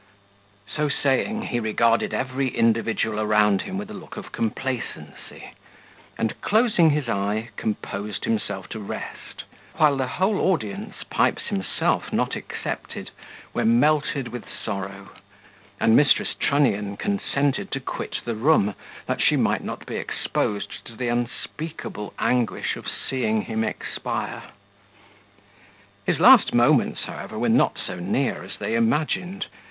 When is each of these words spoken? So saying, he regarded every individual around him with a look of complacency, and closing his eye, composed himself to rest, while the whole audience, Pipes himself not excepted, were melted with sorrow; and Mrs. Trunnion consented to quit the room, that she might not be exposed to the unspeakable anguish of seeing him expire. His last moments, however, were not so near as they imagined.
So 0.67 0.89
saying, 0.89 1.43
he 1.43 1.59
regarded 1.59 2.11
every 2.11 2.47
individual 2.47 3.19
around 3.19 3.61
him 3.61 3.77
with 3.77 3.91
a 3.91 3.93
look 3.93 4.17
of 4.17 4.31
complacency, 4.31 5.51
and 6.17 6.41
closing 6.41 6.89
his 6.89 7.07
eye, 7.07 7.49
composed 7.55 8.23
himself 8.25 8.67
to 8.69 8.79
rest, 8.79 9.43
while 9.75 9.95
the 9.97 10.07
whole 10.07 10.39
audience, 10.39 11.03
Pipes 11.11 11.49
himself 11.49 12.11
not 12.11 12.35
excepted, 12.35 13.11
were 13.53 13.63
melted 13.63 14.29
with 14.29 14.45
sorrow; 14.65 15.09
and 15.79 15.95
Mrs. 15.95 16.35
Trunnion 16.39 16.97
consented 16.97 17.69
to 17.71 17.79
quit 17.79 18.21
the 18.25 18.33
room, 18.33 18.73
that 19.05 19.21
she 19.21 19.37
might 19.37 19.63
not 19.63 19.85
be 19.85 19.97
exposed 19.97 20.83
to 20.85 20.95
the 20.95 21.09
unspeakable 21.09 22.15
anguish 22.17 22.75
of 22.75 22.87
seeing 22.87 23.43
him 23.43 23.63
expire. 23.63 24.45
His 26.07 26.19
last 26.19 26.55
moments, 26.55 27.03
however, 27.03 27.37
were 27.37 27.49
not 27.49 27.77
so 27.77 27.97
near 27.99 28.41
as 28.41 28.57
they 28.57 28.73
imagined. 28.73 29.45